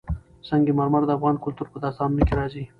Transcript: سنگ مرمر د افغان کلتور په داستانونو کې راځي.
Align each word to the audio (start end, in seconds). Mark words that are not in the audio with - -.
سنگ 0.47 0.65
مرمر 0.77 1.01
د 1.05 1.11
افغان 1.17 1.35
کلتور 1.43 1.67
په 1.71 1.77
داستانونو 1.83 2.23
کې 2.27 2.33
راځي. 2.39 2.63